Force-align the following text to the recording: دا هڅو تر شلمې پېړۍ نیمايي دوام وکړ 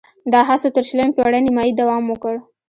دا 0.31 0.39
هڅو 0.49 0.69
تر 0.75 0.83
شلمې 0.89 1.13
پېړۍ 1.15 1.41
نیمايي 1.45 1.71
دوام 1.79 2.03
وکړ 2.07 2.35